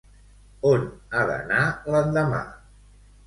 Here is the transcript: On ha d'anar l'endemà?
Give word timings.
On 0.69 0.85
ha 1.17 1.21
d'anar 1.31 1.67
l'endemà? 1.97 2.41